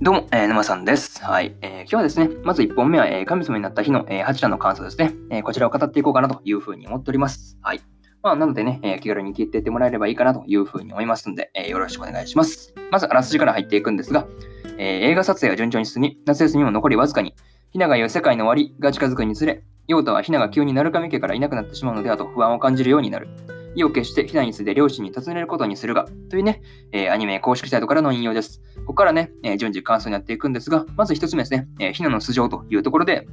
[0.00, 1.24] どうも、えー、沼さんです。
[1.24, 5.42] はい、えー、今日はですね、まず1本目は、えー、神様になった日の、えー、8話の感想ですね、え。
[5.42, 7.58] こちらを語っていこうかなというふうに思っております。
[7.62, 7.80] はい。
[8.22, 12.72] まあ、なのでね、え、気軽に聞いていってもらえればいいかなというふうに思いますので、え、よろしくお願いします。
[12.92, 14.28] まず、あらすじから入っていくんですが、
[14.78, 17.34] え、映画撮影が順調に進み、夏休みも残りわずかに、
[17.72, 23.26] ひなが言う世界の終わりが近づくにつれ、ヨータはひなが急に鳴神家からいなくなってしまうのではと不安を感じるようになる。
[23.78, 28.60] 意を決して避難について両親に尋ねることにするが、というね、えー、アニメ公式サイトからの引用です。
[28.80, 33.26] ここからね、えー、順次感想になっていくんですが、まず一つ目ですね、えー、避難の素性というところで、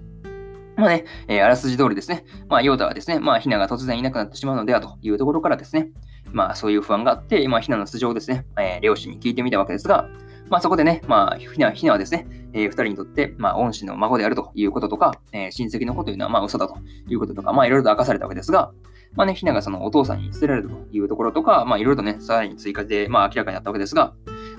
[0.77, 5.89] まあね、えー、あらすじ通りですね、まあ、ヨーダはですね、まあ、ヒナが突然いなくなってしまうのではというところからですね、
[6.31, 10.09] まあ、そういう不安があって、まあ、ヒナの素性をですね、えー、両親に聞いてみたわけですが、
[10.49, 18.71] まあ、そこでね、まあ、ひなひなはですね、えー、二人にとって、まあ、恩師の孫であるということとか、えー、親戚の子というのは、まあ、嘘だということとか、まあ、いろいろと明かされたわけですが、
[19.15, 24.13] まあね、ひながそのお父さんに捨てられるというところとか、まあ、いろいろとね、さらに追加で、まあ、明らかになったわけですが、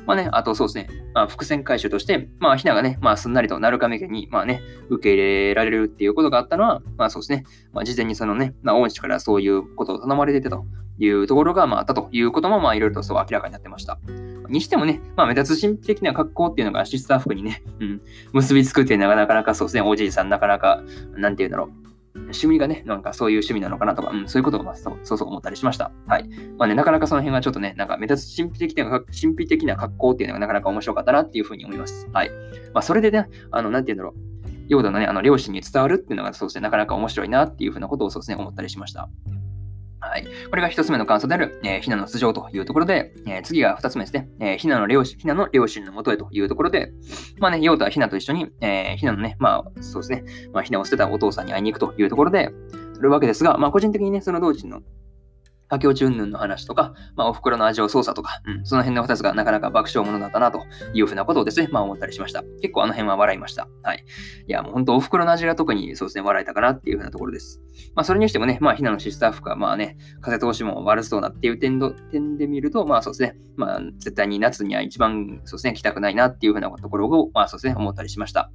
[0.07, 10.65] まあね、あとそうですね、まあ、伏線回収として、まあ、ひながね、まあ、すんなりと鳴亀家に、まあね、受け入れられるっていうことがあったのは、まあそうですね、まあ、事前にそのね、まあ、恩師からそういうことを頼まれていたと
[10.99, 13.99] いうところが、まあ、あったということも、まあ、いろいろとそう明らかになってました。
[14.49, 18.01] にしてもね、まあ、目立つ神秘的な格好っていうのがシスター服にね、うん、
[18.33, 20.83] 結びつくっていうのがなかなかそうですね、おじいさんなかなか、
[21.17, 21.86] なんていうんだろう、
[22.25, 25.93] 趣味がね、なんかそういう趣味なのかなとか、うん、そういうことを、まあ、そうそう思ったりしました。
[26.07, 26.29] はい。
[26.59, 32.09] まあね、なかなかその辺はちょっとね、なんか目立つ神秘的な、神秘的な格好っていうのがなかなか面白かったなっていうふうに思います。
[32.13, 32.31] はい。
[32.73, 34.37] まあ、それでね、あの、なんて言うんだろう。
[34.69, 39.09] ヨーダのね、あの、両親に伝わるっていうのがそうですね、なかなか面白いなっていうふうなことをそうですね、思ったりしました。
[40.17, 40.27] はい。
[40.49, 44.31] これが一つ目の感想である、えー、ヒナの素性というところで、えー、次が二つ目ですね。
[44.41, 46.91] えー、ヒナの両親、ヒナの両親のもとへというところで、
[47.39, 52.49] まあね、ヨータはヒナと一緒に、えー、ヒナのね、まあ、そうですね、まあ、ヒナを捨てたお父さんに会いに行くというところで、
[52.95, 54.81] するわけですが、まあ、個人的にね、その同時の
[55.69, 60.65] 佳境中云の話とか、まあ、お袋の味を操作とか、うん、その辺の二つがなかなか爆笑ものだったなと
[60.95, 62.43] いうふうなことをですね、まあ思ったりしました。
[62.63, 63.69] 結構あの辺は笑いました。
[63.83, 64.05] はい。
[64.47, 67.61] いや、もう本当お袋の味が特にそうですね、笑えたかなっていうふうなところです。
[67.95, 71.79] まあそれにしてもね、まあひなのシスター服がまあね、風通しも悪そうなっていう点
[72.11, 78.51] 点で見ると、まあそうですね、まあ絶対に夏には一番そうですね、来たくないなっていうふうなところを、まあそうですね、思ったりしました。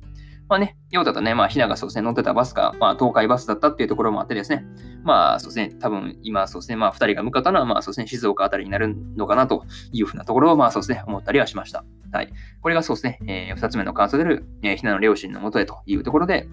[0.47, 4.65] まあね、ヨータとね、まあ、ひながそうですね、乗ってたバスが、まあ、東海バスだったっていうところもあってですね、
[5.03, 9.63] まあ、そうですね、多分今、そうですね、まあ、二人が向かったのは、まあ、そうですね、静岡あたりになるのかなと
[9.93, 11.85] いうふうなところを、まあ、そうですね、思ったりはしました。
[12.11, 12.29] はい。
[12.61, 16.47] これがそうですね、えー、二つ目の感想である、えー、ひなの両親のもとへというところで、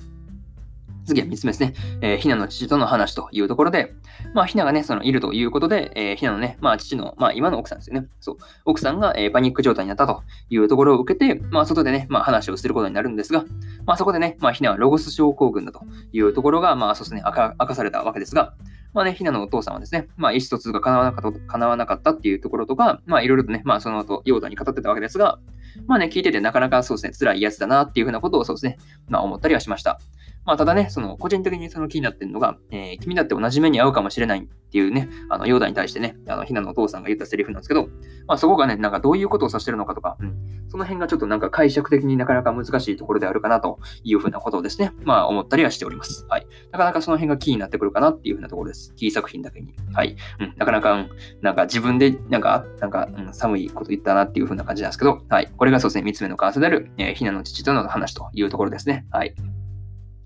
[1.08, 1.74] 次は3つ目ですね。
[2.02, 3.94] えー、ひなの父との話というところで、
[4.34, 8.06] まあ、ひながね、そのいるということで、えー、ひなのね、まあ、父の、まあ、今の奥さんですよね。
[8.20, 8.36] そう。
[8.64, 13.44] 奥さんが、えー、パニック状態になったというところを受けて、まあ、外でね、まあ、話をすることになるんですが、
[13.86, 15.80] まあ、そこでね、まあ、ひなはロゴス症候群だと
[16.12, 18.54] いうところが、まあ、そうですね、明か明かされたわけですが、
[18.94, 25.38] まあね、ひなのお父さんはですね、まあ、意思疎通が叶わなかった叶わなかったっていうところとか、まあ、いろいろとね、まあ、その後、ヨーダに語ってたわけですが、
[25.86, 30.00] まあね、聞いててなかなかそうですね、辛いやつだなっていうふうなことをそうですね、まあ、思ったりはしました。
[30.48, 37.88] まあ、ただね、その、個人的にその気になってるのが、えー、君だって同じ目に遭うかもしれないっていうね、あの、ヨーダに対してね、あの、ひなのお父さんが言ったセリフなんですけど、
[38.26, 40.34] まあ、そこがね、なんかどういうことを指してるのかとか、うん、
[40.68, 46.26] その辺がちょっとなんか解釈的になかなか難しいところであるかなというふうなことをですね、まあ、思ったりはしております。
[46.28, 46.46] はい。
[46.70, 48.94] なかなかその辺がキーになってくるかなっていうふうなところです。
[48.94, 49.74] キー作品だけに。
[49.92, 50.16] はい。
[50.40, 51.10] うん、なかなか、うん、
[51.42, 55.50] なんか自分で、なんか、なんか、うん、寒いこと言ったなっていうふうな感じなんですけど、はい。
[55.58, 59.04] これがそうですね、三つ目の関数である、えー、ひなの父との話というところですね。
[59.10, 59.34] はい。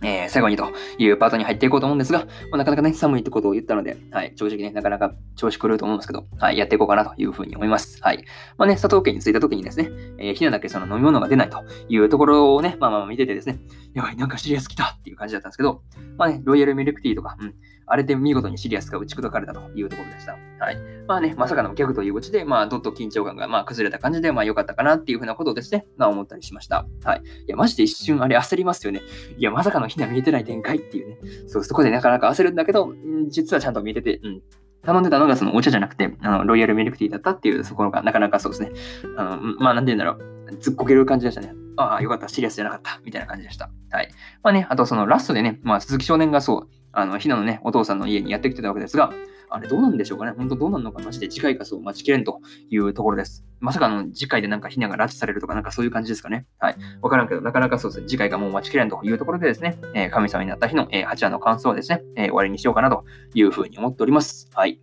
[0.03, 7.98] えー、最後にというパートに入っていこうと思うんですが、まあ、なかなかね、寒いってことを言ったので、はい、正直ね、なかなか調子狂うと思うんですけど、はい、やっていこうかなというふうに思います。
[8.03, 8.25] はい。
[8.59, 13.60] まあね、佐藤家に着いた時にですね、えー、ひなだけその飲み物が出ないというところをね、まあまあ見ててですね、
[13.94, 15.82] やばい、なんかシリアス来たっていう感じだったんですけど、
[16.19, 17.54] まあね、ロイヤルミルクティーとか、うん、
[17.87, 20.37] あれで見事にシリアスが打ち砕かれたというところでした。
[20.59, 20.76] はい。
[21.12, 26.87] まあね、まさかのギャグということで、まあ、どっと緊張感がまあ崩れた感じで、まあ良かったかなっていうふうなことをですね、まあ思ったりしました。
[27.05, 27.23] はい。
[27.47, 29.03] いや、マジで一瞬あれ焦りますよね。
[29.37, 31.19] いや、まさかのひな見えてない展開っていうね。
[31.49, 32.95] そう、そこでなかなか焦るんだけど、
[33.28, 34.43] 実はちゃんと見えてて、うん。
[34.87, 38.73] 頼んでたのがそのお茶じゃなくて、あの、ロイヤルミルクティーだったっていうところがなかなかそうですね。
[39.19, 40.56] あの、まあ、なんて言うんだろう。
[40.61, 41.53] ずっこける感じでしたね。
[41.76, 42.29] ああ、よかった。
[42.29, 43.03] シリアスじゃなかった。
[43.05, 43.70] みたいな感じでした。
[43.91, 44.08] はい。
[44.43, 49.12] まあね、あとそのラストでね、まあ鈴木少年がそう、あの、ひなのね、お父さんの家にやってきてたわけですが、
[49.54, 50.32] あれどうなんでしょうかね？
[50.37, 51.02] 本当どうなんのか？
[51.02, 52.40] マジで次回かそう待ちきれんと
[52.70, 53.44] いうところです。
[53.60, 56.46] まさかの次回でなんかひなが拉致されるとかなんかそういう感じですかね？
[56.58, 56.76] はい。
[57.00, 63.04] わからんけど、なかなかそうですね、次回がもう待ちきれんというところでですね、えー、神様になった日の、えー、8話の感想をですね、えー、終わりにしようかなと
[63.34, 64.49] いうふうに思っております。
[64.54, 64.81] はい。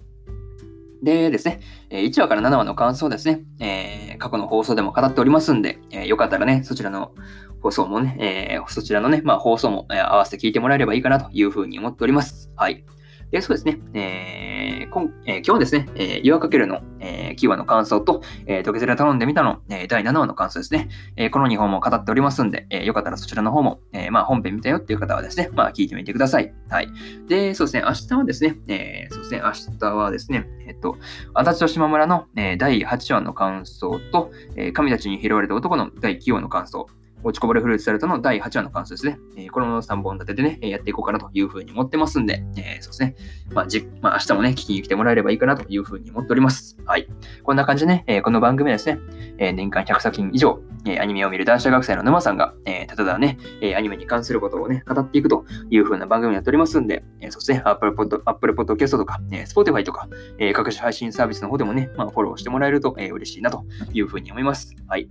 [1.02, 1.62] でですね、
[1.92, 7.14] 1話から7話の感想ですね、えー、過去の放送でも語っておりますんで、えー、よかったらね、そちらの
[7.62, 12.52] 放送もね、えー、そちらのね、まあ、放送も、え合わせて聞いてもらえればいいかなというふうに思っております。
[12.58, 12.84] はい。
[13.32, 14.59] で、そうですね、えー
[14.92, 26.54] 今えー今日ですね、えー、岩かけるの、えー9話の感想と、えー、トゲゼラ頼んでみたの、えー第7話の感想ですね、えーこの2本も語っておりますんで、えーよかったらそちらの方も、えーまあ、本編見たよっていう方はですね、まあ、聞いてみてください。
[26.70, 26.90] はい。
[27.28, 30.98] で、そうですね、明日はですね、えーそうですね、明日はですね、えっと、
[31.34, 36.88] 足立と島村の、えー第8話の感想と、えー神たちに拾われた男の第9話の感想、
[37.24, 39.20] 落ちこぼれフルーツサルトの第8話の感想ですね。
[39.36, 43.16] えーこの3本立てでね、やっていこうかなというふうに思ってますんで、えーそうですね。
[43.52, 46.78] まあ、じ、まあ、明日もね、聞きに来てもらえればいいかなというふうに思っております。
[46.86, 47.08] はい。
[47.44, 49.00] こんな感じでね、えーこの番組はですね、
[49.38, 60.08] え年間100作品以上、えアニメを見る男子学生の沼さんが、えただね、えアニメに関することをね、語っていくという風な番組になっておりますんで、えそうですね、Apple Pod- Apple Podcast とか、え Spotify とか、
[60.38, 64.74] え各種配信サービスの方でもね、まあ、フォローしてもらえると、え嬉しいなという風に思います。
[64.88, 65.10] はい。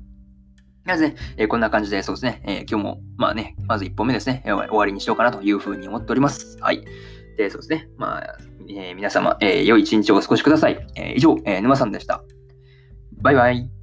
[0.84, 6.58] まずね、えーこんな感じで、そうですね、えー今日も、まあね、まず1本目ですね、えー終わりにしようかなというふうに思っております。
[6.60, 6.84] はい。
[7.36, 8.38] で、そうですね、まあ、
[8.69, 10.86] え皆様、え良い一日をお過ごしください。
[10.96, 12.22] え以上、え沼さんでした。
[13.22, 13.77] バイバイ。